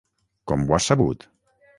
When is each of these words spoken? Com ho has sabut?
Com 0.51 0.63
ho 0.69 0.73
has 0.77 0.87
sabut? 0.91 1.27